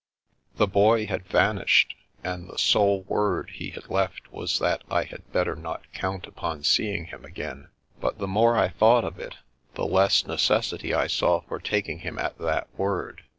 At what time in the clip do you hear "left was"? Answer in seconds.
3.87-4.57